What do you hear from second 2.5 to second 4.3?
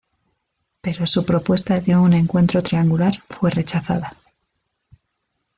triangular fue rechazada.